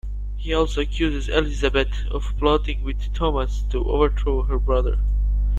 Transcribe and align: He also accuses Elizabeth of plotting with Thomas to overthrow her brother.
He 0.35 0.51
also 0.51 0.81
accuses 0.81 1.29
Elizabeth 1.29 2.07
of 2.09 2.33
plotting 2.39 2.83
with 2.83 3.13
Thomas 3.13 3.61
to 3.69 3.87
overthrow 3.87 4.41
her 4.41 4.57
brother. 4.57 4.97